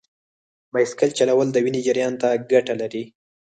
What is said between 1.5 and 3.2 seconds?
د وینې جریان ته ګټه لري.